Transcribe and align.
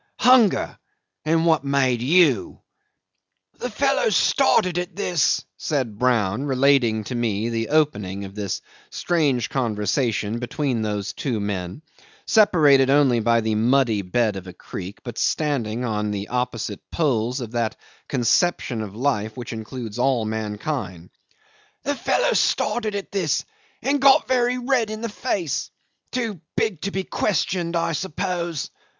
Hunger. 0.21 0.77
And 1.25 1.45
what 1.45 1.63
made 1.63 2.01
you?" 2.01 2.61
'"The 3.59 3.69
fellow 3.69 4.09
started 4.09 4.79
at 4.79 4.95
this," 4.95 5.45
said 5.57 5.99
Brown, 5.99 6.45
relating 6.45 7.03
to 7.03 7.13
me 7.13 7.49
the 7.49 7.69
opening 7.69 8.25
of 8.25 8.33
this 8.33 8.61
strange 8.89 9.47
conversation 9.47 10.39
between 10.39 10.81
those 10.81 11.13
two 11.13 11.39
men, 11.39 11.83
separated 12.25 12.89
only 12.89 13.19
by 13.19 13.41
the 13.41 13.53
muddy 13.53 14.01
bed 14.01 14.37
of 14.37 14.47
a 14.47 14.53
creek, 14.53 14.97
but 15.03 15.19
standing 15.19 15.85
on 15.85 16.09
the 16.09 16.29
opposite 16.29 16.81
poles 16.91 17.39
of 17.39 17.51
that 17.51 17.75
conception 18.07 18.81
of 18.81 18.95
life 18.95 19.37
which 19.37 19.53
includes 19.53 19.99
all 19.99 20.25
mankind 20.25 21.11
"The 21.83 21.93
fellow 21.93 22.33
started 22.33 22.95
at 22.95 23.11
this 23.11 23.45
and 23.83 24.01
got 24.01 24.27
very 24.27 24.57
red 24.57 24.89
in 24.89 25.01
the 25.01 25.09
face. 25.09 25.69
Too 26.11 26.41
big 26.57 26.81
to 26.81 26.91
be 26.91 27.03
questioned, 27.03 27.75
I 27.75 27.91
suppose. 27.91 28.71